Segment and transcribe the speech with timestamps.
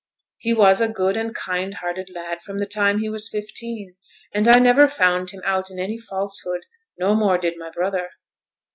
[0.39, 3.97] 'He was a good and kind hearted lad from the time he was fifteen.
[4.33, 6.61] And I never found him out in any falsehood,
[6.97, 8.09] no more did my brother.'